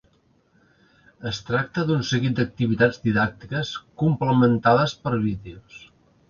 Es 1.31 1.41
tracta 1.49 1.83
d’un 1.89 2.01
seguit 2.11 2.33
d’activitats 2.39 2.97
didàctiques 3.05 3.75
complementades 4.05 4.97
per 5.05 5.15
vídeos. 5.29 5.79